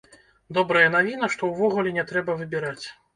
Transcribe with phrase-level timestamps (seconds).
[0.57, 2.85] Добрая навіна, што ўвогуле не трэба выбіраць.